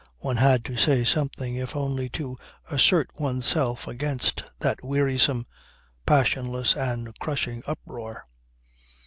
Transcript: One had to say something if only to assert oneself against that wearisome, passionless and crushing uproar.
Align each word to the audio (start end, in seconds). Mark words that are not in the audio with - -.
One 0.17 0.37
had 0.37 0.65
to 0.65 0.77
say 0.77 1.03
something 1.03 1.57
if 1.57 1.75
only 1.75 2.09
to 2.09 2.35
assert 2.71 3.11
oneself 3.19 3.87
against 3.87 4.43
that 4.57 4.83
wearisome, 4.83 5.45
passionless 6.07 6.75
and 6.75 7.13
crushing 7.19 7.61
uproar. 7.67 8.25